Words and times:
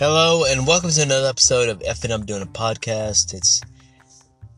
Hello 0.00 0.44
and 0.46 0.66
welcome 0.66 0.88
to 0.88 1.02
another 1.02 1.28
episode 1.28 1.68
of 1.68 1.82
F 1.84 2.04
and 2.04 2.12
I'm 2.14 2.24
Doing 2.24 2.40
a 2.40 2.46
Podcast. 2.46 3.34
It's 3.34 3.60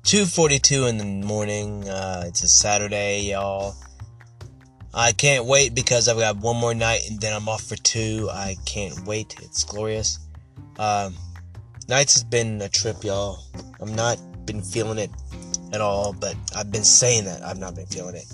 2.42 0.04 0.88
in 0.88 0.98
the 0.98 1.04
morning. 1.04 1.88
Uh, 1.88 2.22
it's 2.28 2.44
a 2.44 2.48
Saturday, 2.48 3.22
y'all. 3.22 3.74
I 4.94 5.10
can't 5.10 5.44
wait 5.44 5.74
because 5.74 6.06
I've 6.06 6.16
got 6.16 6.36
one 6.36 6.58
more 6.58 6.74
night 6.74 7.00
and 7.10 7.20
then 7.20 7.32
I'm 7.32 7.48
off 7.48 7.64
for 7.64 7.74
two. 7.74 8.28
I 8.30 8.54
can't 8.66 9.04
wait. 9.04 9.34
It's 9.42 9.64
glorious. 9.64 10.20
Um, 10.78 11.16
nights 11.88 12.14
has 12.14 12.22
been 12.22 12.62
a 12.62 12.68
trip, 12.68 13.02
y'all. 13.02 13.42
I'm 13.80 13.96
not 13.96 14.20
been 14.46 14.62
feeling 14.62 14.98
it 14.98 15.10
at 15.72 15.80
all, 15.80 16.12
but 16.12 16.36
I've 16.54 16.70
been 16.70 16.84
saying 16.84 17.24
that. 17.24 17.42
I've 17.42 17.58
not 17.58 17.74
been 17.74 17.86
feeling 17.86 18.14
it. 18.14 18.32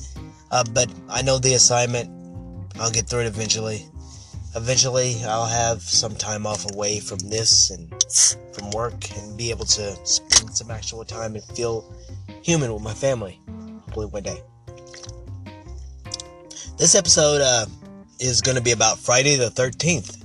Uh, 0.50 0.62
but 0.74 0.92
I 1.08 1.22
know 1.22 1.38
the 1.38 1.54
assignment. 1.54 2.10
I'll 2.78 2.90
get 2.90 3.06
through 3.06 3.20
it 3.20 3.28
eventually. 3.28 3.88
Eventually, 4.56 5.16
I'll 5.24 5.46
have 5.46 5.82
some 5.82 6.14
time 6.14 6.46
off 6.46 6.70
away 6.72 7.00
from 7.00 7.18
this 7.18 7.70
and 7.70 7.92
from 8.52 8.70
work 8.70 9.10
and 9.16 9.36
be 9.36 9.50
able 9.50 9.66
to 9.66 9.96
spend 10.06 10.56
some 10.56 10.70
actual 10.70 11.04
time 11.04 11.34
and 11.34 11.44
feel 11.44 11.94
human 12.42 12.72
with 12.72 12.82
my 12.82 12.94
family. 12.94 13.40
Hopefully, 13.82 14.06
one 14.06 14.22
day. 14.22 14.42
This 16.78 16.94
episode 16.94 17.40
uh, 17.40 17.66
is 18.20 18.40
going 18.40 18.56
to 18.56 18.62
be 18.62 18.72
about 18.72 18.98
Friday 18.98 19.36
the 19.36 19.50
13th 19.50 20.24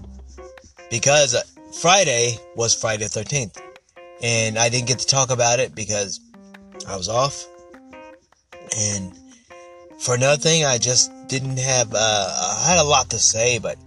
because 0.90 1.36
uh, 1.36 1.42
Friday 1.82 2.38
was 2.56 2.74
Friday 2.76 3.06
the 3.06 3.10
13th. 3.10 3.60
And 4.22 4.58
I 4.58 4.70
didn't 4.70 4.88
get 4.88 5.00
to 5.00 5.08
talk 5.08 5.32
about 5.32 5.60
it 5.60 5.76
because 5.76 6.22
I 6.88 6.96
was 6.96 7.10
off. 7.10 7.46
And 8.78 9.18
for 10.00 10.16
another 10.16 10.38
thing, 10.38 10.64
I 10.64 10.78
just 10.78 11.12
didn't 11.28 11.58
have, 11.58 11.94
uh, 11.94 11.98
I 11.98 12.70
had 12.70 12.80
a 12.80 12.84
lot 12.84 13.10
to 13.10 13.20
say, 13.20 13.60
but, 13.60 13.78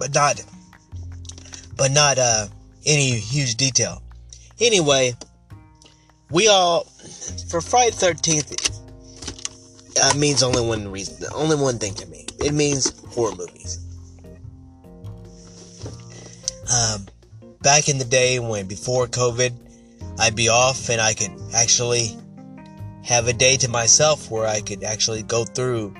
but 0.00 0.12
not, 0.14 0.42
but 1.76 1.92
not, 1.92 2.18
uh, 2.18 2.46
any 2.86 3.12
huge 3.12 3.54
detail. 3.56 4.02
Anyway, 4.58 5.14
we 6.30 6.48
all, 6.48 6.84
for 7.48 7.60
Friday 7.60 7.94
13th, 7.94 8.80
uh, 10.02 10.18
means 10.18 10.42
only 10.42 10.66
one 10.66 10.90
reason, 10.90 11.28
only 11.34 11.56
one 11.56 11.78
thing 11.78 11.94
to 11.94 12.06
me. 12.06 12.26
It 12.38 12.52
means 12.52 12.98
horror 13.10 13.36
movies. 13.36 13.78
Um, 16.72 17.06
back 17.62 17.88
in 17.88 17.98
the 17.98 18.04
day 18.04 18.38
when 18.38 18.66
before 18.66 19.06
COVID, 19.06 19.52
I'd 20.18 20.34
be 20.34 20.48
off 20.48 20.88
and 20.88 21.00
I 21.00 21.12
could 21.12 21.32
actually 21.54 22.16
have 23.02 23.28
a 23.28 23.32
day 23.32 23.56
to 23.58 23.68
myself 23.68 24.30
where 24.30 24.46
I 24.46 24.60
could 24.60 24.82
actually 24.84 25.22
go 25.22 25.44
through 25.44 25.94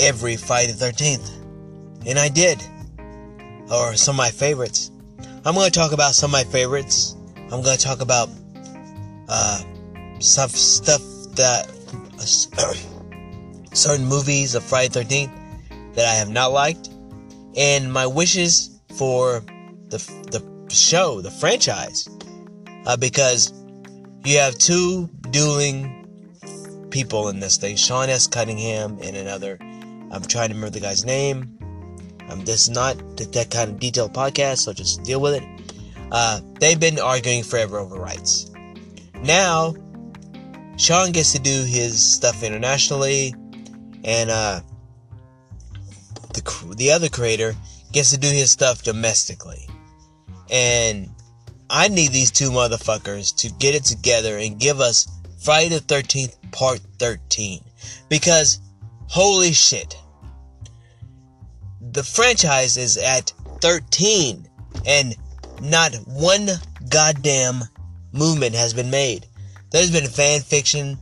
every 0.00 0.36
Friday 0.36 0.72
the 0.72 0.84
13th. 0.84 1.30
And 2.06 2.18
I 2.18 2.28
did. 2.28 2.62
Or 3.70 3.96
some 3.96 4.14
of 4.14 4.18
my 4.18 4.30
favorites. 4.30 4.90
I'm 5.44 5.54
going 5.54 5.70
to 5.70 5.78
talk 5.78 5.92
about 5.92 6.14
some 6.14 6.30
of 6.30 6.32
my 6.32 6.44
favorites. 6.44 7.16
I'm 7.36 7.62
going 7.62 7.76
to 7.76 7.82
talk 7.82 8.00
about 8.00 8.28
uh, 9.28 9.62
some 10.18 10.48
stuff 10.50 11.02
that 11.36 11.68
uh, 12.58 12.74
certain 13.74 14.06
movies 14.06 14.54
of 14.54 14.62
Friday 14.64 14.88
the 14.88 15.00
13th 15.00 15.94
that 15.94 16.06
I 16.06 16.14
have 16.14 16.30
not 16.30 16.52
liked. 16.52 16.90
And 17.56 17.92
my 17.92 18.06
wishes 18.06 18.80
for 18.96 19.42
the, 19.88 19.98
the 20.30 20.74
show, 20.74 21.20
the 21.20 21.30
franchise, 21.30 22.08
uh, 22.86 22.96
because 22.96 23.52
you 24.24 24.38
have 24.38 24.58
two 24.58 25.08
dueling 25.30 25.96
people 26.90 27.28
in 27.28 27.40
this 27.40 27.56
thing 27.56 27.76
Sean 27.76 28.08
S. 28.08 28.26
Cunningham 28.26 28.98
and 29.02 29.16
another. 29.16 29.58
I'm 29.60 30.22
trying 30.22 30.48
to 30.48 30.54
remember 30.54 30.70
the 30.70 30.80
guy's 30.80 31.04
name. 31.04 31.55
Um, 32.28 32.44
this 32.44 32.62
is 32.62 32.70
not 32.70 32.96
that 33.16 33.48
kind 33.50 33.70
of 33.70 33.80
detailed 33.80 34.12
podcast, 34.12 34.58
so 34.58 34.72
just 34.72 35.02
deal 35.02 35.20
with 35.20 35.34
it. 35.34 35.44
Uh, 36.10 36.40
they've 36.60 36.78
been 36.78 36.98
arguing 36.98 37.42
forever 37.42 37.78
over 37.78 37.96
rights. 37.96 38.50
Now, 39.22 39.74
Sean 40.76 41.12
gets 41.12 41.32
to 41.32 41.38
do 41.38 41.64
his 41.64 42.00
stuff 42.00 42.42
internationally, 42.42 43.34
and 44.04 44.30
uh, 44.30 44.60
the 46.34 46.74
the 46.76 46.92
other 46.92 47.08
creator 47.08 47.54
gets 47.92 48.10
to 48.10 48.18
do 48.18 48.28
his 48.28 48.50
stuff 48.50 48.82
domestically. 48.82 49.68
And 50.50 51.10
I 51.68 51.88
need 51.88 52.12
these 52.12 52.30
two 52.30 52.50
motherfuckers 52.50 53.34
to 53.36 53.50
get 53.54 53.74
it 53.74 53.84
together 53.84 54.38
and 54.38 54.60
give 54.60 54.80
us 54.80 55.08
Friday 55.40 55.70
the 55.70 55.80
13th 55.80 56.36
part 56.52 56.80
13. 56.98 57.62
Because, 58.08 58.60
holy 59.08 59.52
shit. 59.52 59.96
The 61.92 62.02
franchise 62.02 62.76
is 62.76 62.96
at 62.96 63.32
13 63.60 64.48
and 64.86 65.14
not 65.62 65.94
one 66.06 66.48
goddamn 66.88 67.62
movement 68.12 68.54
has 68.54 68.74
been 68.74 68.90
made. 68.90 69.26
There's 69.70 69.90
been 69.90 70.06
fan 70.06 70.40
fiction 70.40 70.98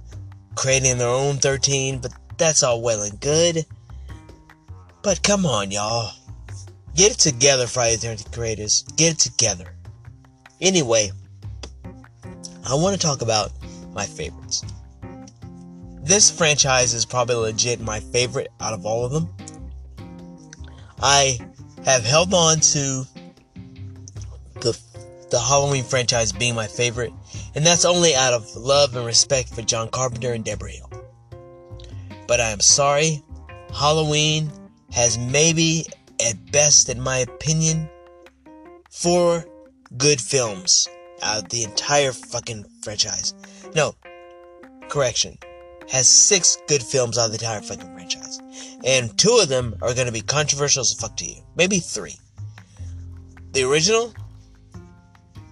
creating 0.57 0.99
their 0.99 1.09
own 1.09 1.37
13, 1.37 1.99
but 1.99 2.13
that's 2.39 2.63
all 2.63 2.83
well 2.83 3.03
and 3.03 3.21
good. 3.21 3.67
But 5.03 5.23
come 5.23 5.45
on, 5.47 5.71
y'all. 5.71 6.13
Get 6.95 7.13
it 7.13 7.19
together, 7.19 7.67
Friday 7.67 7.97
the 7.97 8.07
13th 8.09 8.33
creators. 8.33 8.83
Get 8.97 9.15
it 9.15 9.19
together. 9.19 9.75
Anyway, 10.61 11.11
I 12.67 12.75
want 12.75 12.95
to 12.95 13.01
talk 13.05 13.21
about 13.21 13.51
my 13.93 14.07
favorites. 14.07 14.65
This 16.03 16.31
franchise 16.31 16.95
is 16.95 17.05
probably 17.05 17.37
legit 17.37 17.81
my 17.81 18.01
favorite 18.01 18.49
out 18.61 18.75
of 18.75 18.87
all 18.87 19.05
of 19.05 19.13
them. 19.13 19.29
I 21.07 21.39
have 21.85 22.03
held 22.03 22.33
on 22.33 22.61
to 22.61 23.07
the 24.63 24.79
the 25.31 25.39
Halloween 25.39 25.85
franchise 25.85 26.33
being 26.33 26.55
my 26.55 26.67
favorite, 26.67 27.13
and 27.55 27.67
that's 27.67 27.85
only 27.85 28.15
out 28.15 28.33
of 28.33 28.57
love 28.57 28.97
and 28.97 29.05
respect 29.05 29.55
for 29.55 29.61
John 29.61 29.89
Carpenter 29.91 30.33
and 30.33 30.43
Debra 30.43 30.71
Hill. 30.71 30.91
But 32.27 32.41
I 32.41 32.51
am 32.51 32.61
sorry, 32.61 33.23
Halloween 33.75 34.51
has 34.93 35.19
maybe 35.19 35.85
at 36.25 36.51
best, 36.51 36.89
in 36.89 37.03
my 37.03 37.19
opinion, 37.19 37.91
four 38.91 39.45
good 39.99 40.23
films 40.23 40.89
out 41.23 41.43
of 41.43 41.49
the 41.51 41.65
entire 41.65 42.13
fucking 42.13 42.65
franchise. 42.83 43.35
No, 43.75 43.95
correction. 44.89 45.37
Has 45.91 46.09
six 46.09 46.59
good 46.67 46.83
films 46.83 47.19
out 47.19 47.27
of 47.27 47.33
the 47.33 47.39
entire 47.39 47.61
fucking 47.61 47.93
franchise. 47.95 48.41
And 48.85 49.17
two 49.19 49.39
of 49.41 49.49
them 49.49 49.77
are 49.83 49.95
gonna 49.95 50.13
be 50.13 50.21
controversial 50.21 50.83
as 50.83 50.95
fuck 50.95 51.17
to 51.19 51.25
you. 51.25 51.43
Maybe 51.57 51.79
three. 51.79 52.17
The 53.53 53.65
original, 53.65 54.13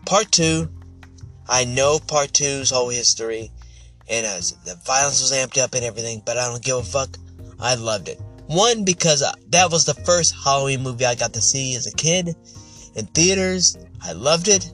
part 0.05 0.31
two. 0.33 0.71
I 1.49 1.65
know 1.65 1.99
part 1.99 2.33
two's 2.33 2.71
whole 2.71 2.89
history, 2.89 3.51
and 4.09 4.25
as 4.27 4.53
the 4.65 4.77
violence 4.87 5.21
was 5.21 5.33
amped 5.33 5.61
up 5.61 5.75
and 5.75 5.85
everything, 5.85 6.23
but 6.25 6.39
I 6.39 6.49
don't 6.49 6.63
give 6.63 6.77
a 6.77 6.83
fuck. 6.83 7.17
I 7.61 7.75
loved 7.75 8.09
it. 8.09 8.21
One, 8.47 8.85
because 8.85 9.23
uh, 9.23 9.33
that 9.51 9.71
was 9.71 9.85
the 9.85 9.95
first 9.95 10.35
Halloween 10.35 10.83
movie 10.83 11.07
I 11.07 11.15
got 11.15 11.33
to 11.35 11.41
see 11.41 11.75
as 11.75 11.87
a 11.87 11.93
kid 11.93 12.35
in 12.97 13.07
theaters. 13.07 13.79
I 14.03 14.13
loved 14.13 14.49
it. 14.49 14.73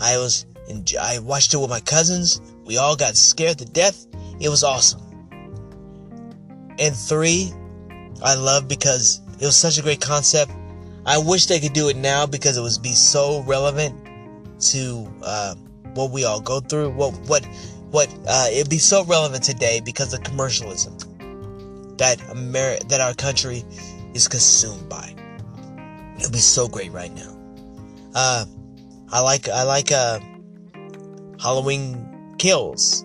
I 0.00 0.16
was, 0.18 0.46
in, 0.68 0.84
I 1.00 1.18
watched 1.18 1.54
it 1.54 1.58
with 1.58 1.70
my 1.70 1.80
cousins. 1.80 2.40
We 2.64 2.78
all 2.78 2.96
got 2.96 3.16
scared 3.16 3.58
to 3.58 3.64
death. 3.64 4.06
It 4.40 4.48
was 4.48 4.64
awesome. 4.64 5.00
And 6.78 6.94
three, 6.94 7.52
I 8.22 8.34
love 8.34 8.68
because 8.68 9.20
it 9.40 9.46
was 9.46 9.56
such 9.56 9.78
a 9.78 9.82
great 9.82 10.00
concept. 10.00 10.52
I 11.06 11.18
wish 11.18 11.46
they 11.46 11.60
could 11.60 11.72
do 11.72 11.88
it 11.88 11.96
now 11.96 12.26
because 12.26 12.56
it 12.56 12.62
would 12.62 12.82
be 12.82 12.94
so 12.94 13.42
relevant 13.42 13.94
to 14.70 15.08
uh, 15.22 15.54
what 15.94 16.10
we 16.10 16.24
all 16.24 16.40
go 16.40 16.60
through. 16.60 16.90
What 16.90 17.12
what 17.28 17.46
what 17.90 18.08
uh, 18.26 18.48
it'd 18.50 18.70
be 18.70 18.78
so 18.78 19.04
relevant 19.04 19.44
today 19.44 19.80
because 19.84 20.14
of 20.14 20.22
commercialism 20.22 20.96
that 21.98 22.18
Ameri- 22.30 22.88
that 22.88 23.00
our 23.00 23.14
country 23.14 23.64
is 24.14 24.26
consumed 24.28 24.88
by. 24.88 25.14
It'd 26.18 26.32
be 26.32 26.38
so 26.38 26.68
great 26.68 26.92
right 26.92 27.12
now. 27.14 27.36
Uh, 28.14 28.46
I 29.12 29.20
like 29.20 29.48
I 29.48 29.62
like 29.64 29.92
uh, 29.92 30.20
Halloween 31.40 32.34
Kills, 32.38 33.04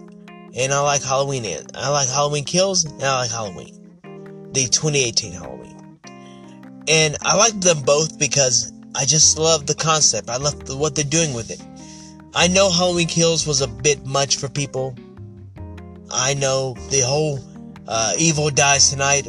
and 0.56 0.74
I 0.74 0.80
like 0.82 1.04
Halloween. 1.04 1.46
I 1.76 1.90
like 1.90 2.10
Halloween 2.10 2.44
Kills, 2.44 2.86
and 2.86 3.04
I 3.04 3.22
like 3.22 3.32
Halloween, 3.32 3.74
the 4.52 4.66
2018 4.66 5.34
Halloween, 5.34 6.00
and 6.88 7.18
I 7.22 7.36
like 7.36 7.60
them 7.60 7.82
both 7.82 8.18
because 8.18 8.74
I 8.96 9.06
just 9.06 9.38
love 9.38 9.68
the 9.68 9.76
concept. 9.76 10.30
I 10.30 10.38
love 10.38 10.66
the, 10.66 10.76
what 10.76 10.96
they're 10.96 11.04
doing 11.04 11.34
with 11.34 11.52
it. 11.52 11.62
I 12.34 12.48
know 12.48 12.70
Halloween 12.70 13.08
Kills 13.08 13.48
was 13.48 13.62
a 13.62 13.68
bit 13.68 14.06
much 14.06 14.38
for 14.38 14.50
people. 14.50 14.96
I 16.12 16.34
know 16.34 16.76
the 16.90 17.02
whole 17.02 17.40
uh, 17.88 18.14
Evil 18.18 18.50
Dies 18.50 18.90
Tonight 18.90 19.28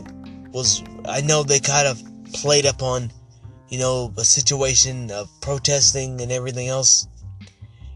was, 0.52 0.82
I 1.06 1.20
know 1.20 1.42
they 1.42 1.60
kind 1.60 1.86
of 1.86 2.02
played 2.32 2.66
up 2.66 2.82
on, 2.82 3.10
you 3.68 3.78
know, 3.78 4.12
a 4.16 4.24
situation 4.24 5.10
of 5.10 5.28
protesting 5.40 6.20
and 6.20 6.32
everything 6.32 6.68
else. 6.68 7.06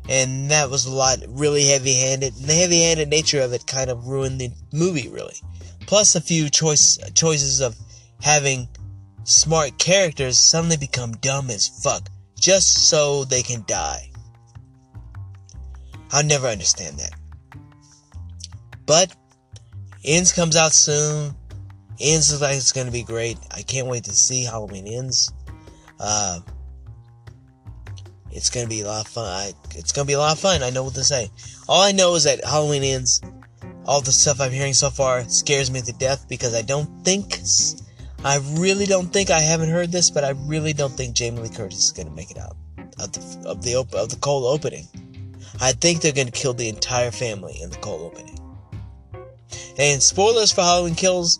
And 0.09 0.51
that 0.51 0.71
was 0.71 0.85
a 0.85 0.93
lot 0.93 1.19
really 1.29 1.67
heavy 1.67 1.95
handed. 1.95 2.37
And 2.37 2.47
the 2.47 2.55
heavy 2.55 2.83
handed 2.83 3.09
nature 3.09 3.41
of 3.41 3.53
it 3.53 3.67
kind 3.67 3.91
of 3.91 4.07
ruined 4.07 4.41
the 4.41 4.51
movie, 4.73 5.09
really. 5.09 5.37
Plus 5.87 6.15
a 6.15 6.21
few 6.21 6.51
choice 6.51 6.99
choices 7.15 7.61
of 7.61 7.77
having 8.21 8.69
smart 9.25 9.79
characters 9.79 10.39
suddenly 10.39 10.77
become 10.77 11.13
dumb 11.13 11.51
as 11.51 11.69
fuck 11.69 12.09
just 12.39 12.89
so 12.89 13.25
they 13.25 13.43
can 13.43 13.65
die. 13.67 14.11
I'll 16.13 16.25
never 16.25 16.47
understand 16.47 16.99
that. 16.99 17.13
But 18.87 19.15
Ends 20.05 20.33
comes 20.33 20.57
out 20.57 20.73
soon. 20.75 21.35
Ends 21.99 22.31
looks 22.31 22.43
like 22.43 22.57
it's 22.57 22.73
gonna 22.73 22.91
be 22.91 23.03
great. 23.03 23.39
I 23.51 23.63
can't 23.63 23.87
wait 23.87 24.05
to 24.05 24.13
see 24.13 24.45
Halloween 24.45 24.87
Ends. 24.87 25.33
Uh, 25.99 26.41
it's 28.35 28.51
gonna 28.51 28.67
be 28.67 28.81
a 28.81 28.87
lot 28.87 29.07
of 29.07 29.13
fun. 29.13 29.27
I, 29.27 29.53
it's 29.77 29.93
gonna 29.93 30.07
be 30.07 30.13
a 30.15 30.19
lot 30.19 30.33
of 30.33 30.41
fun. 30.41 30.63
I 30.63 30.71
know 30.71 30.83
what 30.83 30.95
to 30.95 31.05
say. 31.05 31.31
All 31.69 31.83
I 31.83 31.93
know 31.93 32.15
is 32.17 32.25
that 32.25 32.45
Halloween 32.45 32.83
Ends. 32.83 33.23
All 33.87 34.01
the 34.01 34.13
stuff 34.13 34.41
I'm 34.41 34.51
hearing 34.51 34.75
so 34.75 34.91
far 34.91 35.29
scares 35.29 35.71
me 35.71 35.81
to 35.83 35.93
death 35.93 36.27
because 36.29 36.55
I 36.55 36.63
don't 36.63 37.05
think, 37.05 37.39
I 38.25 38.39
really 38.59 38.87
don't 38.87 39.13
think 39.13 39.31
I 39.31 39.41
haven't 39.41 39.71
heard 39.71 39.93
this, 39.93 40.11
but 40.11 40.25
I 40.25 40.31
really 40.31 40.73
don't 40.73 40.93
think 40.93 41.15
Jamie 41.15 41.43
Lee 41.43 41.49
Curtis 41.49 41.85
is 41.85 41.93
gonna 41.93 42.11
make 42.11 42.31
it 42.31 42.39
out 42.39 42.57
of 42.99 43.13
the 43.13 43.49
of 43.49 43.63
the 43.63 43.77
of 43.77 44.11
the 44.11 44.19
cold 44.21 44.45
opening. 44.53 44.89
I 45.61 45.73
think 45.73 46.01
they're 46.01 46.13
gonna 46.13 46.31
kill 46.31 46.55
the 46.55 46.69
entire 46.69 47.13
family 47.13 47.61
in 47.63 47.71
the 47.71 47.77
cold 47.77 48.03
opening. 48.03 48.39
And 49.79 50.03
spoilers 50.03 50.51
for 50.51 50.63
Halloween 50.63 50.95
Kills. 50.95 51.39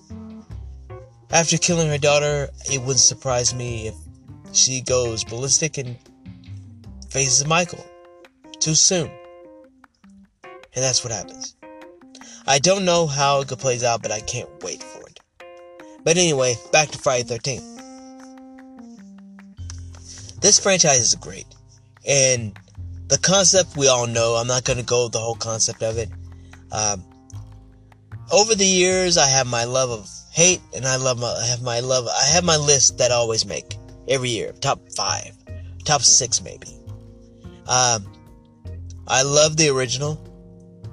After 1.31 1.59
killing 1.59 1.89
her 1.89 1.99
daughter, 1.99 2.51
it 2.71 2.79
wouldn't 2.81 3.01
surprise 3.01 3.53
me 3.53 3.89
if 3.89 3.95
she 4.53 4.81
goes 4.83 5.25
ballistic 5.25 5.79
and 5.79 5.99
faces 7.15 7.47
Michael 7.47 7.87
too 8.59 8.75
soon. 8.75 9.09
And 10.43 10.83
that's 10.83 11.05
what 11.05 11.13
happens. 11.13 11.55
I 12.45 12.59
don't 12.59 12.85
know 12.85 13.07
how 13.07 13.43
it 13.43 13.49
plays 13.49 13.85
out, 13.85 14.03
but 14.03 14.11
I 14.11 14.19
can't 14.19 14.51
wait 14.65 14.83
for 14.83 15.01
it. 15.09 15.21
But 16.03 16.17
anyway, 16.17 16.57
back 16.73 16.89
to 16.89 16.99
Friday 16.99 17.23
13th. 17.23 17.71
This 20.41 20.59
franchise 20.59 21.01
is 21.01 21.15
great. 21.15 21.47
And 22.07 22.59
the 23.07 23.19
concept 23.19 23.77
we 23.77 23.87
all 23.87 24.09
know. 24.09 24.35
I'm 24.35 24.49
not 24.49 24.65
going 24.65 24.81
to 24.81 24.85
go 24.85 25.09
the 25.09 25.21
whole 25.21 25.37
concept 25.37 25.85
of 25.85 25.97
it. 25.97 26.11
Um, 26.73 27.05
over 28.33 28.57
the 28.57 28.67
years, 28.67 29.17
I 29.17 29.29
have 29.29 29.47
my 29.47 29.65
love 29.65 29.91
of 29.91 30.11
hate, 30.33 30.61
and 30.75 30.85
I 30.85 30.97
love 30.97 31.21
my, 31.21 31.29
I 31.29 31.47
have 31.47 31.63
my 31.63 31.79
love. 31.79 32.09
I 32.09 32.25
have 32.25 32.43
my 32.43 32.57
list 32.57 32.99
that 32.99 33.13
I 33.13 33.15
always 33.15 33.47
make 33.47 33.77
every 34.09 34.31
year. 34.31 34.53
Top 34.61 34.81
five, 34.97 35.37
top 35.85 36.03
six, 36.03 36.43
maybe. 36.43 36.84
Um, 37.69 38.11
I 39.07 39.23
love 39.23 39.57
the 39.57 39.69
original. 39.69 40.19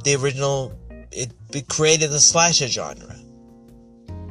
The 0.04 0.16
original, 0.16 0.78
it, 1.12 1.32
it 1.54 1.68
created 1.68 2.12
the 2.12 2.20
slasher 2.20 2.68
genre. 2.68 3.16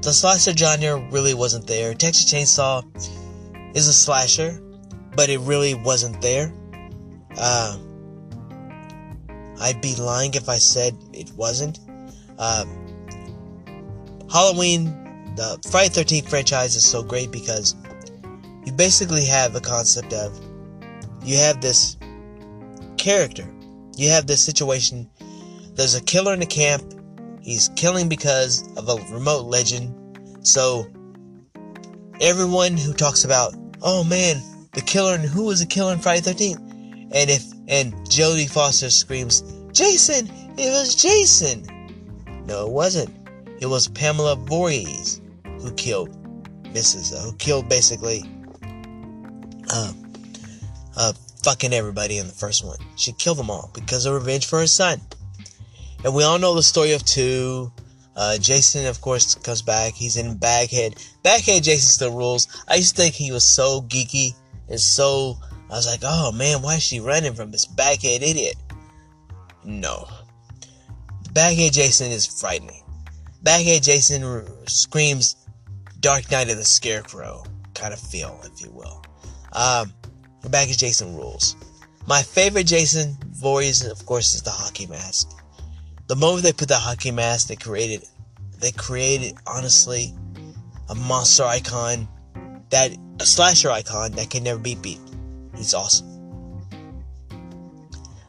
The 0.03 0.13
slasher 0.13 0.57
genre 0.57 0.99
really 1.11 1.35
wasn't 1.35 1.67
there. 1.67 1.95
Texas 1.95 2.33
Chainsaw 2.33 2.85
is 3.77 3.87
a 3.87 3.93
slasher, 3.93 4.61
but 5.15 5.29
it 5.29 5.39
really 5.41 5.75
wasn't 5.75 6.21
there. 6.21 6.53
Uh, 7.37 7.79
I'd 9.61 9.81
be 9.83 9.95
lying 9.95 10.35
if 10.35 10.49
I 10.49 10.57
said 10.57 10.97
it 11.13 11.31
wasn't. 11.33 11.79
Um, 12.39 12.81
Halloween, 14.33 14.85
the 15.37 15.59
Friday 15.71 15.91
13th 15.91 16.29
franchise 16.29 16.77
is 16.77 16.85
so 16.85 17.03
great 17.03 17.31
because 17.31 17.77
you 18.65 18.73
basically 18.73 19.27
have 19.27 19.55
a 19.55 19.61
concept 19.61 20.13
of 20.13 20.39
you 21.23 21.37
have 21.37 21.61
this 21.61 21.97
character, 23.01 23.53
you 23.97 24.11
have 24.11 24.27
this 24.27 24.45
situation. 24.45 25.11
There's 25.75 25.95
a 25.95 26.03
killer 26.03 26.35
in 26.35 26.41
the 26.41 26.47
camp. 26.47 26.85
He's 27.41 27.71
killing 27.75 28.09
because 28.09 28.69
of 28.77 28.89
a 28.89 28.97
remote 29.13 29.47
legend. 29.47 29.97
So 30.47 30.87
everyone 32.21 32.77
who 32.77 32.93
talks 32.93 33.25
about, 33.25 33.55
oh 33.83 34.05
man, 34.05 34.41
the 34.73 34.83
killer 34.83 35.15
and 35.15 35.25
who 35.25 35.47
was 35.47 35.61
the 35.61 35.67
killer 35.67 35.93
in 35.93 35.99
Friday 35.99 36.21
13th? 36.21 36.61
And 37.13 37.31
if 37.31 37.45
and 37.67 37.93
Jodie 38.07 38.49
Foster 38.49 38.91
screams, 38.91 39.43
Jason, 39.73 40.29
it 40.59 40.71
was 40.71 40.95
Jason. 40.95 41.65
No, 42.47 42.67
it 42.67 42.73
wasn't. 42.73 43.11
It 43.61 43.67
was 43.67 43.89
Pamela 43.89 44.37
Voorhees 44.37 45.21
who 45.45 45.73
killed 45.73 46.11
Mrs. 46.75 47.15
Uh, 47.15 47.23
who 47.31 47.37
killed 47.37 47.69
basically 47.69 48.25
uh, 49.73 49.93
uh, 50.97 51.13
fucking 51.45 51.73
everybody 51.73 52.19
in 52.19 52.27
the 52.27 52.33
first 52.33 52.65
one. 52.65 52.79
She 52.97 53.13
killed 53.13 53.39
them 53.39 53.51
all 53.51 53.71
because 53.75 54.07
of 54.07 54.15
revenge 54.15 54.47
for 54.47 54.59
her 54.59 54.67
son. 54.67 55.01
And 56.05 56.15
we 56.15 56.25
all 56.25 56.39
know 56.39 56.55
the 56.55 56.63
story 56.63 56.93
of 56.93 57.05
two. 57.05 57.73
Uh, 58.17 58.39
Jason, 58.39 58.87
of 58.87 59.01
course, 59.01 59.35
comes 59.37 59.63
back. 59.63 59.95
He's 59.95 60.17
in 60.17 60.37
Baghead. 60.37 60.97
Baghead 61.23 61.63
Jason 61.63 61.89
still 61.89 62.17
rules. 62.17 62.49
I 62.69 62.77
used 62.77 62.97
to 62.97 63.03
think 63.03 63.15
he 63.15 63.33
was 63.33 63.45
so 63.45 63.83
geeky 63.83 64.35
and 64.69 64.81
so. 64.81 65.37
I 65.71 65.75
was 65.75 65.87
like, 65.87 66.01
oh 66.03 66.33
man, 66.33 66.63
why 66.63 66.77
is 66.77 66.83
she 66.83 66.99
running 67.01 67.35
from 67.35 67.51
this 67.51 67.67
Baghead 67.67 68.23
idiot? 68.23 68.57
No. 69.65 70.09
Baghead 71.33 71.73
Jason 71.73 72.11
is 72.11 72.27
frightening. 72.27 72.83
Baghead 73.43 73.83
Jason 73.83 74.47
screams 74.67 75.37
Dark 76.01 76.31
Night 76.31 76.51
of 76.51 76.57
the 76.57 76.65
Scarecrow 76.65 77.45
kind 77.75 77.95
of 77.95 78.01
feel, 78.01 78.41
if 78.45 78.61
you 78.61 78.71
will. 78.73 79.03
Um, 79.53 79.93
Baghead 80.49 80.79
Jason 80.79 81.17
rules. 81.17 81.57
My 82.07 82.23
favorite 82.23 82.67
Jason 82.67 83.17
voice, 83.31 83.85
of 83.85 84.05
course, 84.07 84.35
is 84.35 84.43
the 84.43 84.51
hockey 84.51 84.87
mask. 84.87 85.31
The 86.07 86.17
moment 86.17 86.43
they 86.43 86.53
put 86.53 86.69
the 86.69 86.77
hockey 86.77 87.11
mask, 87.11 87.49
they 87.49 87.57
created, 87.57 88.05
they 88.59 88.73
created 88.73 89.37
honestly 89.47 90.15
a 90.89 90.95
monster 90.95 91.45
icon 91.45 92.09
that 92.71 92.91
a 93.21 93.27
slasher 93.27 93.71
icon 93.71 94.13
that 94.13 94.31
can 94.31 94.43
never 94.43 94.59
be 94.59 94.75
beat. 94.75 94.99
He's 95.57 95.75
awesome. 95.75 96.09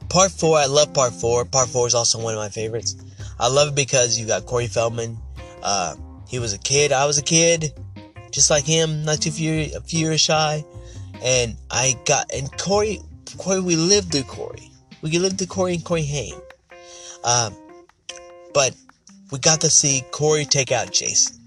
Part 0.09 0.31
four, 0.31 0.57
I 0.57 0.65
love 0.65 0.93
part 0.93 1.13
four. 1.13 1.45
Part 1.45 1.69
four 1.69 1.87
is 1.87 1.95
also 1.95 2.21
one 2.21 2.33
of 2.33 2.39
my 2.39 2.49
favorites. 2.49 2.97
I 3.39 3.47
love 3.47 3.69
it 3.69 3.75
because 3.75 4.19
you 4.19 4.27
got 4.27 4.45
Corey 4.45 4.67
Feldman. 4.67 5.17
Uh, 5.63 5.95
he 6.27 6.37
was 6.37 6.53
a 6.53 6.57
kid. 6.57 6.91
I 6.91 7.05
was 7.05 7.17
a 7.17 7.23
kid, 7.23 7.73
just 8.29 8.49
like 8.49 8.65
him, 8.65 9.05
not 9.05 9.21
too 9.21 9.31
few, 9.31 9.71
a 9.75 9.81
few 9.81 9.99
years 9.99 10.21
shy. 10.21 10.65
And 11.23 11.55
I 11.69 11.95
got 12.05 12.31
and 12.33 12.51
Corey, 12.57 12.99
Corey, 13.37 13.59
we 13.59 13.75
lived 13.75 14.11
through 14.11 14.23
Corey. 14.23 14.71
We 15.01 15.17
lived 15.19 15.37
through 15.37 15.47
Corey 15.47 15.75
and 15.75 15.83
Corey 15.83 16.03
Haim. 16.03 16.35
Um, 17.23 17.55
but 18.53 18.75
we 19.31 19.39
got 19.39 19.61
to 19.61 19.69
see 19.69 20.03
Corey 20.11 20.45
take 20.45 20.71
out 20.71 20.91
Jason. 20.91 21.37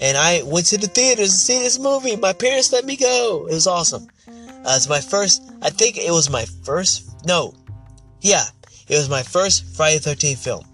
And 0.00 0.16
I 0.16 0.42
went 0.42 0.66
to 0.66 0.78
the 0.78 0.88
theaters 0.88 1.30
to 1.30 1.36
see 1.36 1.58
this 1.58 1.78
movie. 1.78 2.16
My 2.16 2.32
parents 2.32 2.72
let 2.72 2.84
me 2.84 2.96
go. 2.96 3.46
It 3.50 3.54
was 3.54 3.66
awesome. 3.66 4.06
Uh, 4.28 4.74
it's 4.76 4.88
my 4.88 5.00
first. 5.00 5.42
I 5.62 5.70
think 5.70 5.96
it 5.96 6.10
was 6.10 6.30
my 6.30 6.44
first. 6.64 7.26
No, 7.26 7.54
yeah, 8.20 8.44
it 8.88 8.96
was 8.96 9.08
my 9.08 9.22
first 9.22 9.76
Friday 9.76 9.98
the 9.98 10.10
13th 10.10 10.38
film. 10.38 10.64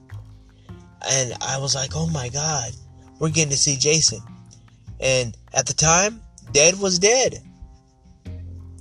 And 1.11 1.35
I 1.41 1.59
was 1.59 1.75
like, 1.75 1.91
oh 1.95 2.09
my 2.09 2.29
god, 2.29 2.73
we're 3.19 3.31
getting 3.31 3.51
to 3.51 3.57
see 3.57 3.77
Jason. 3.77 4.21
And 5.01 5.37
at 5.53 5.67
the 5.67 5.75
time, 5.75 6.23
Dead 6.53 6.79
was 6.79 6.99
dead. 6.99 7.43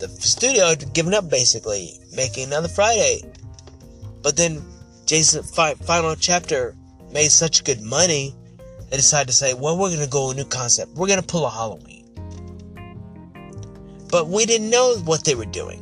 The 0.01 0.27
studio 0.27 0.67
had 0.67 0.93
given 0.93 1.13
up 1.13 1.29
basically, 1.29 1.99
making 2.15 2.47
another 2.47 2.67
Friday. 2.67 3.21
But 4.21 4.37
then 4.37 4.61
Jason's 5.05 5.49
fi- 5.53 5.75
final 5.75 6.15
chapter 6.15 6.75
made 7.11 7.29
such 7.29 7.63
good 7.63 7.81
money, 7.81 8.35
they 8.89 8.97
decided 8.97 9.27
to 9.27 9.33
say, 9.33 9.53
well, 9.53 9.77
we're 9.77 9.89
going 9.89 10.01
to 10.01 10.07
go 10.07 10.31
a 10.31 10.33
new 10.33 10.45
concept. 10.45 10.91
We're 10.95 11.07
going 11.07 11.21
to 11.21 11.25
pull 11.25 11.45
a 11.45 11.49
Halloween. 11.49 12.05
But 14.09 14.27
we 14.27 14.45
didn't 14.45 14.69
know 14.69 14.97
what 15.05 15.23
they 15.23 15.35
were 15.35 15.45
doing 15.45 15.81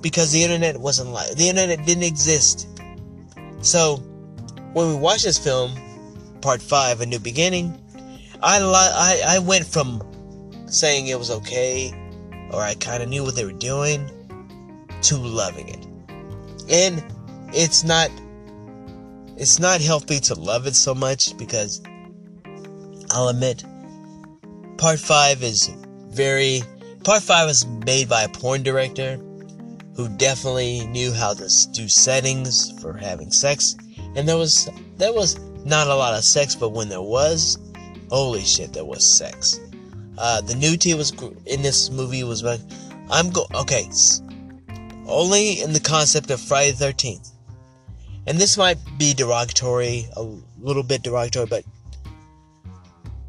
because 0.00 0.32
the 0.32 0.42
internet 0.42 0.76
wasn't 0.76 1.10
like 1.10 1.30
the 1.36 1.48
internet 1.48 1.86
didn't 1.86 2.02
exist. 2.02 2.68
So 3.62 3.96
when 4.72 4.88
we 4.88 4.96
watched 4.96 5.24
this 5.24 5.38
film, 5.38 5.72
Part 6.40 6.60
Five: 6.60 7.00
A 7.00 7.06
New 7.06 7.20
Beginning, 7.20 7.80
I 8.42 8.58
I 8.58 9.36
I 9.36 9.38
went 9.38 9.64
from 9.64 10.02
saying 10.66 11.06
it 11.06 11.18
was 11.18 11.30
okay, 11.30 11.92
or 12.52 12.62
I 12.62 12.74
kind 12.74 13.02
of 13.02 13.08
knew 13.08 13.24
what 13.24 13.36
they 13.36 13.44
were 13.44 13.52
doing, 13.52 14.10
to 15.02 15.16
loving 15.16 15.68
it. 15.68 15.86
And 16.70 17.02
it's 17.54 17.84
not 17.84 18.10
it's 19.36 19.58
not 19.58 19.80
healthy 19.80 20.18
to 20.18 20.34
love 20.34 20.66
it 20.66 20.74
so 20.74 20.94
much 20.94 21.36
because 21.36 21.80
I'll 23.10 23.28
admit 23.28 23.64
part 24.76 24.98
5 24.98 25.42
is 25.42 25.70
very 26.08 26.62
part 27.04 27.22
5 27.22 27.46
was 27.46 27.66
made 27.86 28.08
by 28.08 28.24
a 28.24 28.28
porn 28.28 28.62
director 28.62 29.16
who 29.94 30.08
definitely 30.16 30.86
knew 30.86 31.12
how 31.12 31.34
to 31.34 31.48
do 31.72 31.88
settings 31.88 32.72
for 32.80 32.92
having 32.92 33.30
sex 33.30 33.76
and 34.16 34.28
there 34.28 34.36
was 34.36 34.68
there 34.96 35.12
was 35.12 35.38
not 35.64 35.86
a 35.86 35.94
lot 35.94 36.14
of 36.14 36.24
sex, 36.24 36.54
but 36.54 36.70
when 36.70 36.88
there 36.88 37.02
was, 37.02 37.58
holy 38.10 38.42
shit, 38.42 38.72
there 38.72 38.84
was 38.84 39.04
sex. 39.04 39.60
Uh, 40.18 40.40
the 40.40 40.54
nudity 40.56 40.94
was 40.94 41.12
in 41.46 41.62
this 41.62 41.90
movie 41.90 42.24
was 42.24 42.42
like, 42.42 42.60
I'm 43.08 43.30
go 43.30 43.46
okay, 43.54 43.88
only 45.06 45.62
in 45.62 45.72
the 45.72 45.80
concept 45.80 46.30
of 46.30 46.40
Friday 46.40 46.72
the 46.72 46.78
Thirteenth, 46.78 47.30
and 48.26 48.36
this 48.36 48.58
might 48.58 48.78
be 48.98 49.14
derogatory, 49.14 50.08
a 50.16 50.26
little 50.58 50.82
bit 50.82 51.02
derogatory, 51.02 51.46
but 51.46 51.64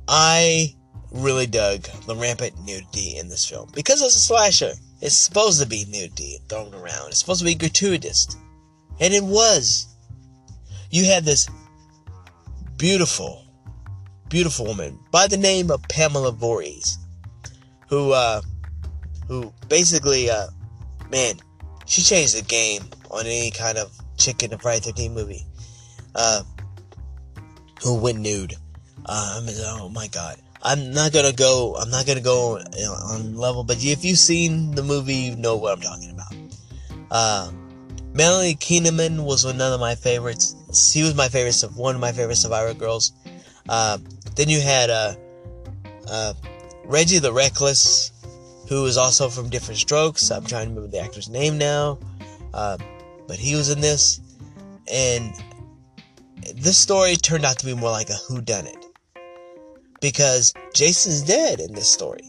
I 0.08 0.76
really 1.12 1.46
dug 1.46 1.84
the 2.08 2.16
rampant 2.16 2.60
nudity 2.66 3.18
in 3.18 3.30
this 3.30 3.48
film 3.48 3.70
because 3.76 4.02
it's 4.02 4.16
a 4.16 4.20
slasher. 4.20 4.74
It's 5.02 5.16
supposed 5.16 5.62
to 5.62 5.68
be 5.68 5.86
nudity 5.88 6.40
thrown 6.50 6.74
around. 6.74 7.10
It's 7.10 7.20
supposed 7.20 7.40
to 7.40 7.46
be 7.46 7.56
gratuitous, 7.56 8.36
and 9.00 9.14
it 9.14 9.24
was. 9.24 9.86
You 10.90 11.06
had 11.06 11.24
this 11.24 11.48
beautiful, 12.78 13.46
beautiful 14.30 14.66
woman 14.66 15.00
by 15.12 15.28
the 15.28 15.38
name 15.38 15.72
of 15.72 15.82
Pamela 15.84 16.32
Voorhees, 16.32 16.98
who, 17.88 18.12
uh, 18.12 18.42
who 19.28 19.52
basically, 19.68 20.30
uh, 20.30 20.48
man, 21.12 21.36
she 21.86 22.02
changed 22.02 22.38
the 22.38 22.44
game 22.44 22.84
on 23.12 23.26
any 23.26 23.52
kind 23.52 23.78
of 23.78 23.92
chicken 24.18 24.52
and 24.52 24.62
Friday 24.62 24.82
13 24.82 25.14
movie. 25.14 25.46
Uh, 26.16 26.44
who 27.82 27.96
went 27.96 28.20
nude. 28.20 28.56
Uh, 29.06 29.40
I 29.42 29.46
mean, 29.46 29.56
oh 29.60 29.90
my 29.90 30.08
god. 30.08 30.38
I'm 30.62 30.92
not 30.92 31.14
gonna 31.14 31.32
go. 31.32 31.76
I'm 31.76 31.90
not 31.90 32.06
gonna 32.06 32.22
go 32.22 32.60
know, 32.78 32.92
on 32.92 33.36
level, 33.36 33.64
but 33.64 33.78
if 33.84 34.04
you've 34.04 34.18
seen 34.18 34.72
the 34.72 34.84
movie, 34.84 35.16
you 35.16 35.36
know 35.38 35.56
what 35.56 35.78
I'm 35.78 35.82
talking 35.82 36.12
about. 36.12 36.34
Uh, 37.10 37.52
Melanie 38.14 38.56
Kinnaman 38.56 39.24
was 39.24 39.46
one 39.46 39.62
of 39.62 39.80
my 39.80 39.96
favorites. 39.96 40.56
She 40.74 41.02
was 41.02 41.16
my 41.16 41.30
favorite, 41.30 41.58
one 41.76 41.96
of 41.96 42.02
my 42.02 42.12
favorite 42.12 42.36
Survivor 42.36 42.74
girls. 42.74 43.14
Uh, 43.70 44.00
then 44.36 44.50
you 44.50 44.60
had 44.60 44.90
uh, 44.90 45.14
uh, 46.10 46.34
Reggie 46.86 47.20
the 47.20 47.32
Reckless, 47.32 48.12
who 48.68 48.82
was 48.82 48.98
also 48.98 49.30
from 49.30 49.50
Diff'rent 49.50 49.80
Strokes. 49.80 50.32
I'm 50.32 50.44
trying 50.44 50.66
to 50.66 50.70
remember 50.70 50.92
the 50.92 51.00
actor's 51.00 51.30
name 51.30 51.60
now, 51.60 52.00
uh, 52.54 52.78
but 53.28 53.38
he 53.38 53.56
was 53.56 53.70
in 53.70 53.80
this, 53.80 54.20
and 54.92 55.32
this 56.56 56.78
story 56.78 57.16
turned 57.16 57.46
out 57.46 57.60
to 57.60 57.66
be 57.66 57.76
more 57.76 57.92
like 57.92 58.10
a 58.10 58.14
whodunit 58.14 58.86
because 60.02 60.52
Jason's 60.74 61.22
dead 61.22 61.60
in 61.60 61.74
this 61.74 61.92
story. 61.92 62.24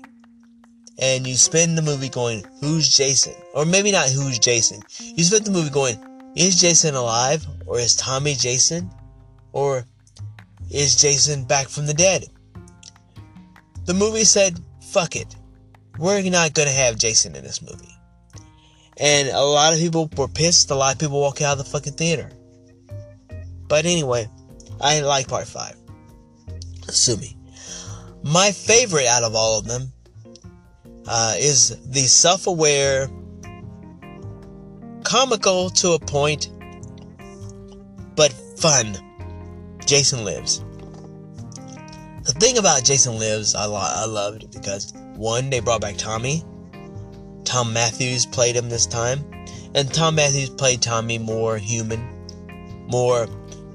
And 0.99 1.27
you 1.27 1.37
spend 1.37 1.79
the 1.79 1.83
movie 1.83 2.11
going, 2.11 2.45
who's 2.61 2.95
Jason? 2.95 3.33
Or 3.55 3.65
maybe 3.65 3.91
not 3.91 4.11
who's 4.11 4.39
Jason. 4.39 4.83
You 4.99 5.25
spend 5.25 5.47
the 5.47 5.51
movie 5.51 5.71
going, 5.71 5.97
is 6.37 6.61
Jason 6.61 6.95
alive? 6.95 7.47
Or 7.67 7.79
is 7.79 7.97
Tommy 7.97 8.35
Jason? 8.35 8.91
Or 9.53 9.87
is 10.71 10.97
Jason 10.97 11.45
back 11.45 11.69
from 11.69 11.87
the 11.87 11.95
dead? 11.95 12.27
The 13.87 13.95
movie 13.95 14.25
said, 14.25 14.61
fuck 14.81 15.17
it. 15.17 15.35
We're 15.99 16.23
not 16.31 16.55
gonna 16.55 16.71
have 16.71 16.97
Jason 16.97 17.35
in 17.35 17.43
this 17.43 17.61
movie. 17.61 17.95
And 18.97 19.29
a 19.29 19.43
lot 19.43 19.73
of 19.73 19.81
people 19.81 20.11
were 20.17 20.29
pissed. 20.29 20.71
A 20.71 20.75
lot 20.75 20.95
of 20.95 21.01
people 21.01 21.21
walked 21.21 21.41
out 21.41 21.53
of 21.53 21.59
the 21.59 21.71
fucking 21.71 21.95
theater. 21.95 22.31
But 23.69 23.87
anyway, 23.87 24.29
I 24.81 25.01
like 25.01 25.29
part 25.29 25.47
five. 25.47 25.77
Sue 26.89 27.17
me. 27.17 27.37
My 28.23 28.53
favorite 28.53 29.07
out 29.07 29.23
of 29.23 29.35
all 29.35 29.59
of 29.59 29.67
them 29.67 29.93
uh, 31.07 31.35
is 31.39 31.77
the 31.91 32.03
self 32.03 32.47
aware, 32.47 33.09
comical 35.03 35.71
to 35.71 35.93
a 35.93 35.99
point, 35.99 36.51
but 38.17 38.33
fun 38.59 38.99
Jason 39.91 40.25
Lives. 40.25 40.61
The 42.23 42.33
thing 42.39 42.59
about 42.59 42.85
Jason 42.85 43.19
Lives 43.19 43.57
I, 43.57 43.65
lo- 43.65 43.83
I 43.83 44.05
loved 44.05 44.53
because 44.53 44.93
one, 45.17 45.51
they 45.51 45.59
brought 45.59 45.81
back 45.81 45.97
Tommy. 45.97 46.45
Thom 47.45 47.73
Mathews 47.73 48.25
played 48.25 48.55
him 48.55 48.69
this 48.69 48.87
time. 48.87 49.19
And 49.75 49.93
Thom 49.93 50.15
Mathews 50.15 50.51
played 50.51 50.81
Tommy 50.81 51.19
more 51.19 51.59
human, 51.59 52.09
more 52.87 53.27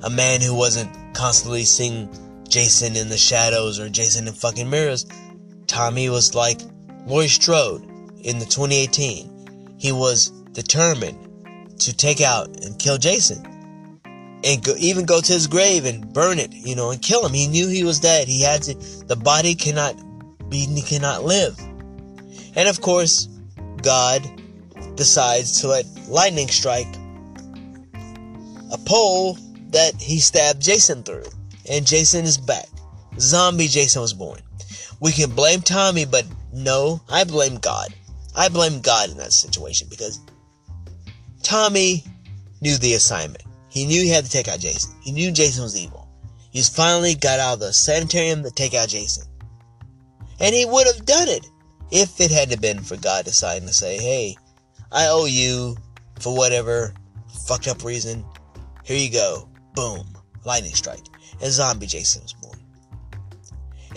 a 0.03 0.09
man 0.09 0.39
who 0.39 0.55
wasn't 0.55 0.89
constantly 1.13 1.65
seeing 1.65 2.07
Jason 2.47 2.95
in 2.95 3.09
the 3.09 3.17
shadows 3.17 3.77
or 3.77 3.89
Jason 3.89 4.29
in 4.29 4.33
fucking 4.33 4.69
mirrors. 4.69 5.05
Tommy 5.67 6.09
was 6.09 6.33
like 6.33 6.61
Laurie 7.07 7.27
Strode 7.27 7.83
in 8.21 8.39
the 8.39 8.45
2018. 8.45 9.75
He 9.77 9.91
was 9.91 10.29
determined 10.53 11.77
to 11.81 11.93
take 11.93 12.21
out 12.21 12.63
and 12.63 12.79
kill 12.79 12.97
Jason. 12.97 13.54
And 14.45 14.63
go, 14.63 14.75
even 14.77 15.05
go 15.05 15.21
to 15.21 15.33
his 15.33 15.47
grave 15.47 15.85
and 15.85 16.13
burn 16.13 16.37
it, 16.37 16.53
you 16.53 16.75
know, 16.75 16.91
and 16.91 17.01
kill 17.01 17.25
him. 17.25 17.33
He 17.33 17.47
knew 17.47 17.67
he 17.67 17.83
was 17.83 17.99
dead. 17.99 18.27
He 18.27 18.41
had 18.41 18.61
to, 18.63 18.75
the 19.07 19.15
body 19.15 19.55
cannot 19.55 19.95
be, 20.49 20.67
cannot 20.85 21.23
live. 21.23 21.59
And 22.55 22.69
of 22.69 22.79
course, 22.79 23.27
God 23.81 24.21
decides 24.95 25.61
to 25.61 25.67
let 25.67 25.85
lightning 26.07 26.47
strike 26.47 26.87
a 28.71 28.77
pole 28.85 29.37
that 29.69 29.93
he 29.99 30.19
stabbed 30.19 30.61
Jason 30.61 31.03
through. 31.03 31.25
And 31.69 31.85
Jason 31.85 32.23
is 32.25 32.37
back. 32.37 32.67
Zombie 33.19 33.67
Jason 33.67 34.01
was 34.01 34.13
born. 34.13 34.39
We 34.99 35.11
can 35.11 35.31
blame 35.31 35.61
Tommy, 35.61 36.05
but 36.05 36.25
no, 36.53 37.01
I 37.09 37.23
blame 37.23 37.57
God. 37.57 37.93
I 38.35 38.49
blame 38.49 38.81
God 38.81 39.09
in 39.09 39.17
that 39.17 39.33
situation 39.33 39.87
because 39.89 40.19
Tommy 41.41 42.03
knew 42.61 42.77
the 42.77 42.93
assignment. 42.93 43.44
He 43.75 43.85
knew 43.85 44.01
he 44.01 44.09
had 44.09 44.23
to 44.23 44.31
take 44.31 44.47
out 44.47 44.61
Jason. 44.61 44.95
He 45.03 45.11
knew 45.11 45.33
Jason 45.33 45.61
was 45.61 45.77
evil. 45.77 46.07
He's 46.49 46.69
finally 46.69 47.13
got 47.13 47.39
out 47.39 47.55
of 47.55 47.59
the 47.59 47.73
sanitarium 47.73 48.41
to 48.43 48.49
take 48.49 48.73
out 48.73 48.87
Jason. 48.87 49.27
And 50.39 50.55
he 50.55 50.63
would 50.63 50.87
have 50.87 51.05
done 51.05 51.27
it 51.27 51.45
if 51.91 52.21
it 52.21 52.31
hadn't 52.31 52.61
been 52.61 52.81
for 52.81 52.95
God 52.95 53.25
deciding 53.25 53.67
to 53.67 53.73
say, 53.73 53.97
hey, 53.97 54.37
I 54.93 55.07
owe 55.07 55.25
you 55.25 55.75
for 56.21 56.33
whatever 56.33 56.93
fucked 57.45 57.67
up 57.67 57.83
reason. 57.83 58.23
Here 58.85 58.97
you 58.97 59.11
go 59.11 59.49
boom, 59.75 60.07
lightning 60.45 60.73
strike, 60.73 61.03
and 61.41 61.51
zombie 61.51 61.85
Jason 61.85 62.21
was 62.21 62.31
born. 62.31 62.57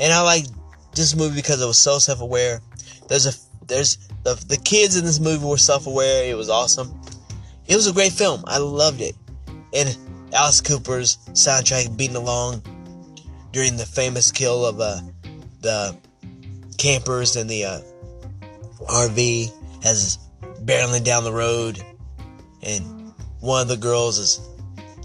And 0.01 0.13
I 0.13 0.23
like 0.23 0.47
this 0.93 1.15
movie 1.15 1.37
because 1.37 1.63
it 1.63 1.67
was 1.67 1.79
so 1.79 2.01
self-aware. 2.01 2.61
There's 3.09 3.27
a 3.27 3.33
there's 3.69 3.97
the 4.25 4.35
the 4.49 4.57
kids 4.57 4.97
in 4.97 5.05
this 5.05 5.21
movie 5.21 5.45
were 5.45 5.57
self-aware. 5.57 6.29
It 6.29 6.37
was 6.37 6.51
awesome. 6.51 7.01
It 7.69 7.77
was 7.77 7.87
a 7.87 7.93
great 7.93 8.13
film. 8.13 8.43
I 8.49 8.59
loved 8.59 9.01
it. 9.01 9.15
And 9.75 9.97
Alice 10.33 10.61
Cooper's 10.61 11.19
soundtrack 11.33 11.97
beating 11.97 12.17
along 12.17 12.63
during 13.53 13.77
the 13.77 13.87
famous 13.87 14.31
kill 14.31 14.65
of 14.67 14.81
uh, 14.81 15.01
the 15.61 15.97
campers 16.77 17.37
and 17.37 17.49
the 17.49 17.65
uh, 17.65 17.81
RV 18.87 19.53
as 19.85 20.19
barreling 20.65 21.05
down 21.05 21.25
the 21.25 21.33
road, 21.33 21.83
and 22.63 23.13
one 23.41 23.63
of 23.63 23.69
the 23.69 23.77
girls 23.77 24.19
is 24.19 24.41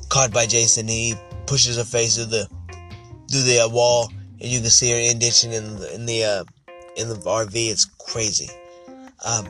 caught 0.09 0.31
by 0.31 0.45
Jason. 0.45 0.87
He 0.87 1.15
pushes 1.45 1.77
her 1.77 1.83
face 1.83 2.15
through 2.15 2.25
the 2.25 2.47
through 3.31 3.43
the 3.43 3.61
uh, 3.65 3.69
wall, 3.69 4.11
and 4.39 4.49
you 4.49 4.61
can 4.61 4.69
see 4.69 4.91
her 4.91 4.97
indentation 4.97 5.51
in 5.51 5.77
the 5.77 5.93
in 5.93 6.05
the 6.05 6.23
uh, 6.23 6.43
in 6.97 7.09
the 7.09 7.15
RV. 7.15 7.51
It's 7.55 7.85
crazy. 7.85 8.49
Um, 9.25 9.47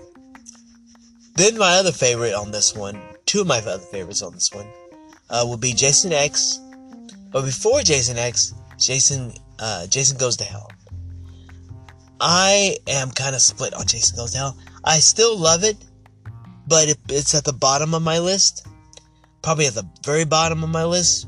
then 1.36 1.58
my 1.58 1.74
other 1.74 1.91
favorite 1.91 2.34
on 2.34 2.51
this 2.51 2.75
one, 2.75 3.01
two 3.25 3.41
of 3.41 3.48
my 3.48 3.58
other 3.58 3.79
favorites 3.79 4.22
on 4.22 4.34
this 4.34 4.51
one, 4.53 4.67
uh, 5.34 5.46
would 5.46 5.60
be 5.60 5.74
Jason 5.74 6.13
X. 6.13 6.62
But 7.32 7.44
before 7.44 7.82
Jason 7.82 8.18
X, 8.18 8.54
Jason 8.80 9.34
uh, 9.60 9.88
Jason 9.88 10.18
Goes 10.18 10.38
to 10.38 10.46
Hell. 10.46 10.72
I 12.22 12.78
am 12.88 13.12
kind 13.12 13.36
of 13.36 13.42
split 13.42 13.74
on 13.74 13.86
Jason 13.86 14.16
Goes 14.16 14.32
to 14.32 14.38
Hell. 14.38 14.58
I 14.86 15.00
still 15.00 15.38
love 15.38 15.66
it, 15.66 15.75
but 16.68 16.88
it, 16.88 16.98
it's 17.10 17.36
at 17.36 17.44
the 17.44 17.52
bottom 17.52 17.94
of 17.94 18.02
my 18.02 18.20
list 18.20 18.66
probably 19.44 19.68
at 19.68 19.75
the 19.75 19.88
very 20.04 20.25
bottom 20.25 20.63
of 20.63 20.70
my 20.72 20.86
list. 20.86 21.28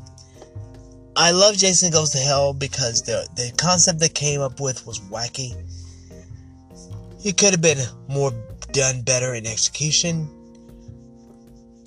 I 1.16 1.32
love 1.32 1.56
Jason 1.56 1.92
Goes 1.92 2.12
to 2.12 2.18
Hell 2.18 2.54
because 2.54 3.04
the 3.04 3.28
the 3.36 3.54
concept 3.58 4.00
they 4.00 4.10
came 4.10 4.42
up 4.42 4.60
with 4.60 4.88
was 4.88 5.00
wacky. 5.02 5.54
It 7.24 7.38
could 7.38 7.52
have 7.52 7.62
been 7.62 7.86
more 8.08 8.32
done 8.72 9.04
better 9.04 9.36
in 9.36 9.46
execution. 9.46 10.30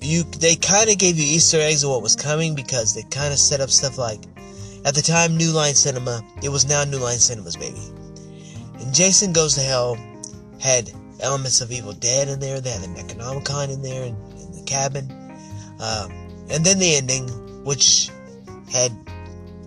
You 0.01 0.23
they 0.23 0.55
kind 0.55 0.89
of 0.89 0.97
gave 0.97 1.17
you 1.17 1.25
Easter 1.25 1.59
eggs 1.59 1.83
of 1.83 1.89
what 1.89 2.01
was 2.01 2.15
coming 2.15 2.55
because 2.55 2.93
they 2.93 3.03
kind 3.03 3.33
of 3.33 3.39
set 3.39 3.59
up 3.59 3.69
stuff 3.69 3.97
like 3.97 4.21
at 4.85 4.95
the 4.95 5.01
time 5.01 5.35
New 5.35 5.51
Line 5.51 5.75
Cinema, 5.75 6.23
it 6.41 6.49
was 6.49 6.67
now 6.67 6.83
New 6.83 6.99
Line 6.99 7.17
Cinemas 7.17 7.55
baby. 7.55 7.81
And 8.79 8.93
Jason 8.93 9.33
Goes 9.33 9.55
to 9.55 9.61
Hell 9.61 9.97
had 10.61 10.91
elements 11.19 11.61
of 11.61 11.71
Evil 11.71 11.93
Dead 11.93 12.29
in 12.29 12.39
there. 12.39 12.61
They 12.61 12.71
had 12.71 12.81
the 12.81 12.87
Necronomicon 12.87 13.73
in 13.73 13.81
there 13.81 14.03
in, 14.03 14.15
in 14.15 14.51
the 14.53 14.63
cabin. 14.65 15.11
Um, 15.79 16.11
and 16.49 16.65
then 16.65 16.79
the 16.79 16.95
ending, 16.95 17.27
which 17.65 18.09
had, 18.71 18.91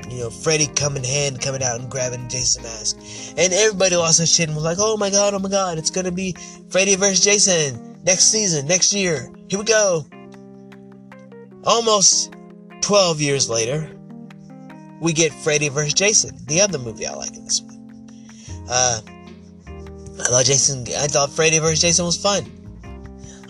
you 0.08 0.20
know, 0.20 0.30
Freddy 0.30 0.66
coming 0.68 1.04
hand 1.04 1.40
coming 1.40 1.62
out 1.62 1.78
and 1.78 1.90
grabbing 1.90 2.28
Jason's 2.28 2.64
mask. 2.64 3.34
And 3.36 3.52
everybody 3.52 3.96
lost 3.96 4.18
their 4.18 4.26
shit 4.26 4.48
and 4.48 4.56
was 4.56 4.64
like, 4.64 4.78
oh 4.80 4.96
my 4.96 5.10
god, 5.10 5.34
oh 5.34 5.38
my 5.38 5.50
god, 5.50 5.78
it's 5.78 5.90
gonna 5.90 6.12
be 6.12 6.34
Freddy 6.70 6.96
versus 6.96 7.22
Jason 7.22 8.02
next 8.02 8.30
season, 8.30 8.66
next 8.66 8.94
year. 8.94 9.30
Here 9.48 9.58
we 9.58 9.64
go. 9.64 10.06
Almost 11.64 12.34
12 12.80 13.20
years 13.20 13.48
later, 13.48 13.88
we 15.00 15.12
get 15.12 15.32
Freddy 15.32 15.68
vs. 15.68 15.94
Jason, 15.94 16.38
the 16.46 16.60
other 16.60 16.78
movie 16.78 17.06
I 17.06 17.14
like 17.14 17.36
in 17.36 17.44
this 17.44 17.60
one. 17.62 18.66
Uh, 18.68 19.00
I 20.20 20.24
thought 20.24 20.44
Jason, 20.44 20.84
I 20.96 21.06
thought 21.06 21.30
Freddy 21.30 21.58
vs. 21.58 21.80
Jason 21.80 22.04
was 22.04 22.16
fun. 22.16 22.44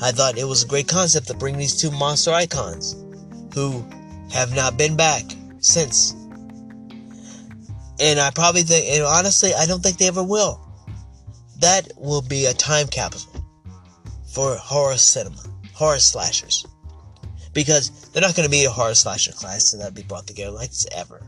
I 0.00 0.11
thought 0.12 0.37
it 0.37 0.45
was 0.45 0.64
a 0.64 0.66
great 0.66 0.88
concept 0.88 1.28
to 1.28 1.35
bring 1.35 1.57
these 1.57 1.81
two 1.81 1.90
monster 1.92 2.33
icons 2.33 2.97
who 3.54 3.85
have 4.33 4.54
not 4.54 4.76
been 4.76 4.97
back 4.97 5.25
since. 5.61 6.12
And 8.00 8.19
I 8.19 8.31
probably 8.35 8.62
think, 8.62 8.87
and 8.88 9.04
honestly, 9.04 9.54
I 9.54 9.64
don't 9.64 9.83
think 9.83 9.99
they 9.99 10.09
ever 10.09 10.25
will. 10.25 10.61
That 11.61 11.92
will 11.97 12.23
be 12.23 12.47
a 12.47 12.52
time 12.52 12.88
capsule 12.88 13.45
for 14.33 14.57
horror 14.57 14.97
cinema, 14.97 15.42
horror 15.73 16.00
slashers. 16.00 16.66
Because 17.52 17.90
they're 18.11 18.23
not 18.23 18.35
going 18.35 18.47
to 18.47 18.50
be 18.50 18.64
a 18.64 18.71
horror 18.71 18.94
slasher 18.94 19.32
class 19.32 19.68
so 19.68 19.76
that'd 19.76 19.94
be 19.94 20.02
brought 20.02 20.26
together 20.26 20.52
like 20.52 20.71
this 20.71 20.87
ever. 20.92 21.23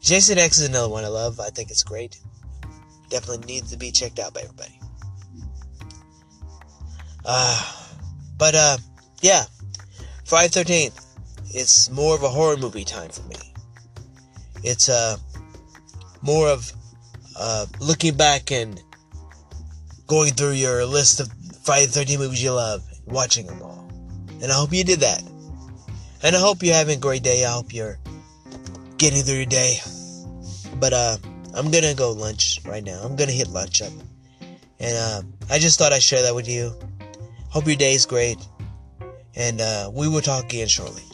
Jason 0.00 0.38
X 0.38 0.58
is 0.58 0.68
another 0.68 0.88
one 0.88 1.04
I 1.04 1.08
love. 1.08 1.40
I 1.40 1.50
think 1.50 1.70
it's 1.70 1.82
great. 1.82 2.18
Definitely 3.10 3.46
needs 3.46 3.70
to 3.70 3.76
be 3.76 3.90
checked 3.90 4.18
out 4.18 4.32
by 4.32 4.40
everybody. 4.40 4.80
Uh, 7.24 7.72
but, 8.38 8.54
uh, 8.54 8.78
yeah. 9.20 9.44
Friday 10.24 10.48
13th. 10.48 11.04
It's 11.50 11.90
more 11.90 12.14
of 12.14 12.22
a 12.22 12.28
horror 12.28 12.56
movie 12.56 12.84
time 12.84 13.10
for 13.10 13.22
me. 13.22 13.36
It's, 14.62 14.88
uh, 14.88 15.16
more 16.22 16.48
of, 16.48 16.72
uh, 17.36 17.66
looking 17.80 18.14
back 18.14 18.50
and 18.50 18.80
going 20.06 20.32
through 20.32 20.52
your 20.52 20.84
list 20.86 21.20
of 21.20 21.30
Friday 21.62 21.86
the 21.86 22.00
13th 22.00 22.18
movies 22.18 22.42
you 22.42 22.52
love, 22.52 22.82
watching 23.06 23.46
them 23.46 23.62
all. 23.62 23.77
And 24.40 24.52
I 24.52 24.54
hope 24.54 24.72
you 24.72 24.84
did 24.84 25.00
that. 25.00 25.22
And 26.22 26.34
I 26.36 26.38
hope 26.38 26.62
you're 26.62 26.74
having 26.74 26.98
a 26.98 27.00
great 27.00 27.22
day. 27.22 27.44
I 27.44 27.52
hope 27.52 27.72
you're 27.72 27.98
getting 28.96 29.22
through 29.22 29.36
your 29.36 29.46
day. 29.46 29.80
But, 30.76 30.92
uh, 30.92 31.16
I'm 31.54 31.70
gonna 31.70 31.94
go 31.94 32.12
lunch 32.12 32.60
right 32.64 32.84
now. 32.84 33.00
I'm 33.02 33.16
gonna 33.16 33.32
hit 33.32 33.48
lunch 33.48 33.82
up. 33.82 33.92
And, 34.78 34.96
uh, 34.96 35.22
I 35.50 35.58
just 35.58 35.78
thought 35.78 35.92
I'd 35.92 36.02
share 36.02 36.22
that 36.22 36.34
with 36.34 36.48
you. 36.48 36.74
Hope 37.48 37.66
your 37.66 37.76
day 37.76 37.94
is 37.94 38.06
great. 38.06 38.38
And, 39.34 39.60
uh, 39.60 39.90
we 39.92 40.08
will 40.08 40.20
talk 40.22 40.44
again 40.44 40.68
shortly. 40.68 41.07